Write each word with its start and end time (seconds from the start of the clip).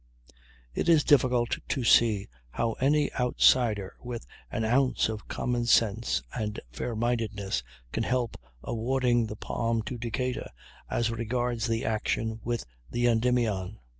It 0.73 0.89
is 0.89 1.03
difficult 1.03 1.59
to 1.67 1.83
see 1.83 2.27
how 2.49 2.71
any 2.81 3.13
outsider 3.13 3.93
with 3.99 4.25
an 4.49 4.65
ounce 4.65 5.09
of 5.09 5.27
common 5.27 5.67
sense 5.67 6.23
and 6.33 6.59
fairmindedness 6.71 7.61
can 7.91 8.01
help 8.05 8.35
awarding 8.63 9.27
the 9.27 9.35
palm 9.35 9.83
to 9.83 9.99
Decatur, 9.99 10.49
as 10.89 11.11
regards 11.11 11.67
the 11.67 11.85
action 11.85 12.39
with 12.43 12.65
the 12.89 13.05
Endymion. 13.05 13.77